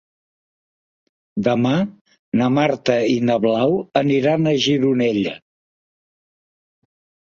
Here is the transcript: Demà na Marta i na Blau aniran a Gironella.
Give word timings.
Demà 1.47 1.73
na 2.41 2.49
Marta 2.57 2.97
i 3.19 3.21
na 3.29 3.37
Blau 3.47 3.79
aniran 4.05 4.53
a 4.55 4.59
Gironella. 4.67 5.41